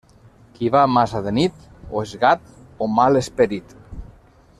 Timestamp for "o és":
1.99-2.15